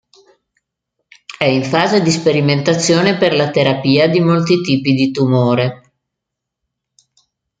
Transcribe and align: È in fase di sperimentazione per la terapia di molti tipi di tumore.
È 1.37 1.43
in 1.43 1.63
fase 1.63 2.01
di 2.01 2.09
sperimentazione 2.09 3.17
per 3.19 3.35
la 3.35 3.51
terapia 3.51 4.09
di 4.09 4.19
molti 4.19 4.59
tipi 4.61 4.93
di 4.95 5.11
tumore. 5.11 5.91